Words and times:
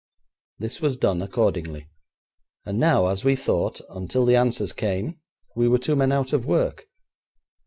This 0.57 0.81
was 0.81 0.97
done 0.97 1.21
accordingly, 1.21 1.87
and 2.65 2.79
now, 2.79 3.05
as 3.05 3.23
we 3.23 3.35
thought, 3.35 3.81
until 3.87 4.25
the 4.25 4.35
answers 4.35 4.73
came, 4.73 5.19
we 5.55 5.67
were 5.67 5.77
two 5.77 5.95
men 5.95 6.11
out 6.11 6.33
of 6.33 6.43
work. 6.43 6.87